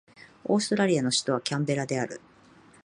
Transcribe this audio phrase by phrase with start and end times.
[0.45, 2.21] オーストラリアの首都はキャンベラである